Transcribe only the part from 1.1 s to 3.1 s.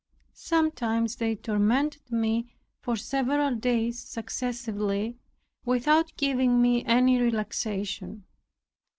they tormented me for